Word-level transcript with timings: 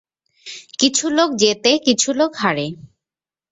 কিছু 0.79 1.05
লোক 1.09 1.29
জিতে, 1.35 1.71
কিছু 1.85 2.09
লোক 2.13 2.31
হারে। 2.35 2.67